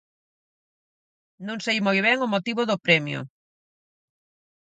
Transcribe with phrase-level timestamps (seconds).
[1.47, 3.19] Non sei moi ben o motivo do premio.